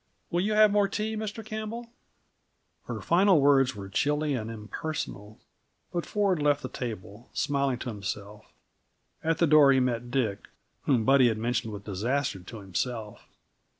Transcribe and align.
"Will 0.31 0.41
you 0.41 0.53
have 0.55 0.71
more 0.71 0.87
tea, 0.87 1.15
Mr. 1.15 1.45
Campbell?" 1.45 1.91
Her 2.85 3.01
final 3.01 3.39
words 3.39 3.75
were 3.75 3.87
chilly 3.87 4.33
and 4.33 4.49
impersonal, 4.49 5.37
but 5.93 6.07
Ford 6.07 6.41
left 6.41 6.63
the 6.63 6.69
table, 6.69 7.29
smiling 7.33 7.77
to 7.77 7.89
himself. 7.89 8.51
At 9.23 9.37
the 9.37 9.45
door 9.45 9.71
he 9.71 9.79
met 9.79 10.09
Dick, 10.09 10.47
whom 10.85 11.05
Buddy 11.05 11.27
had 11.27 11.37
mentioned 11.37 11.71
with 11.71 11.83
disaster 11.85 12.39
to 12.39 12.57
himself. 12.61 13.27